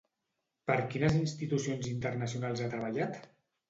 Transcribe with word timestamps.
Per 0.71 0.77
quines 0.93 1.19
institucions 1.21 1.93
internacionals 1.95 2.67
ha 2.69 2.75
treballat? 2.77 3.27